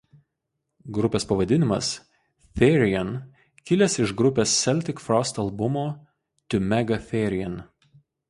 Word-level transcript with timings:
Grupės 0.97 1.25
pavadinimas 1.31 1.89
Therion 2.61 3.11
kilęs 3.71 3.97
iš 4.05 4.13
grupės 4.23 4.55
Celtic 4.63 5.05
Frost 5.09 5.39
albumo 5.45 5.85
"To 6.55 6.63
Mega 6.73 6.99
Therion". 7.13 7.61